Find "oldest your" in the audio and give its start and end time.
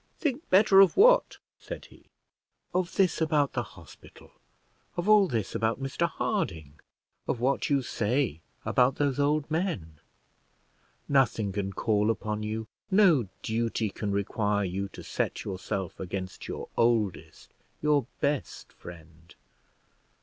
16.75-18.07